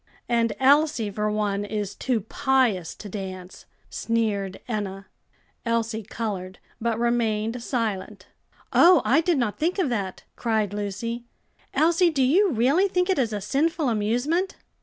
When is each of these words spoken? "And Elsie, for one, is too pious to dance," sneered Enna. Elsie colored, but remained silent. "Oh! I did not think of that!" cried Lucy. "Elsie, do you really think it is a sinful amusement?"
"And 0.27 0.53
Elsie, 0.59 1.11
for 1.11 1.29
one, 1.29 1.63
is 1.63 1.93
too 1.93 2.21
pious 2.21 2.95
to 2.95 3.07
dance," 3.07 3.67
sneered 3.91 4.59
Enna. 4.67 5.05
Elsie 5.63 6.01
colored, 6.01 6.57
but 6.81 6.97
remained 6.97 7.61
silent. 7.61 8.25
"Oh! 8.73 9.03
I 9.05 9.21
did 9.21 9.37
not 9.37 9.59
think 9.59 9.77
of 9.77 9.89
that!" 9.89 10.23
cried 10.35 10.73
Lucy. 10.73 11.25
"Elsie, 11.75 12.09
do 12.09 12.23
you 12.23 12.49
really 12.51 12.87
think 12.87 13.11
it 13.11 13.19
is 13.19 13.31
a 13.31 13.39
sinful 13.41 13.89
amusement?" 13.89 14.55